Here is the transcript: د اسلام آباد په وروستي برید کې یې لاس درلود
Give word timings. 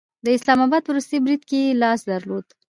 د 0.25 0.27
اسلام 0.37 0.59
آباد 0.65 0.81
په 0.83 0.91
وروستي 0.93 1.17
برید 1.25 1.41
کې 1.49 1.59
یې 1.65 1.77
لاس 1.81 1.99
درلود 2.11 2.45